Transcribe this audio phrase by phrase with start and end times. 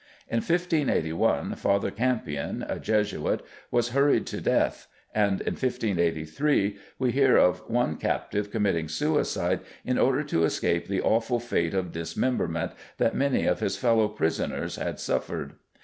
[0.27, 7.37] In 1581 Father Campion, a Jesuit, was hurried to death, and in 1583 we hear
[7.37, 13.13] of one captive committing suicide in order to escape the awful fate of dismemberment that
[13.15, 15.53] many of his fellow prisoners had suffered.